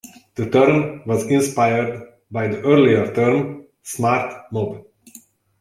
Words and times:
The 0.33 0.49
term 0.49 1.03
was 1.05 1.27
inspired 1.27 2.11
by 2.31 2.47
the 2.47 2.61
earlier 2.61 3.13
term 3.13 3.67
"smart 3.83 4.51
mob". 4.51 4.85